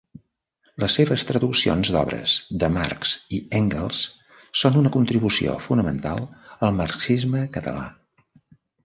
[0.83, 3.99] Les seves traduccions d'obres de Marx i Engels
[4.63, 6.25] són una contribució fonamental
[6.69, 7.85] al marxisme català.